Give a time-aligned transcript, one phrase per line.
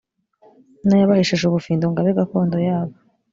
[0.85, 2.95] nayabahesheje ubufindo ngo abe gakondo yabo.